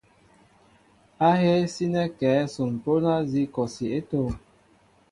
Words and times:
Ahéé 1.27 1.53
sínέ 1.73 2.03
kɛέ 2.19 2.37
son 2.53 2.71
póndá 2.83 3.13
nzi 3.23 3.41
kɔsi 3.53 3.85
é 3.97 3.99
tóóm? 4.09 4.35